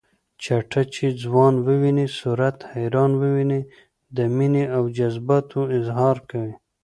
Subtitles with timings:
[0.43, 3.61] چټه چې ځوان وويني صورت حیران وويني
[4.17, 6.55] د مینې او جذباتو اظهار کوي